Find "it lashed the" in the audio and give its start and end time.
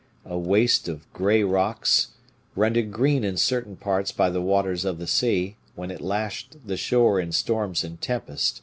5.91-6.75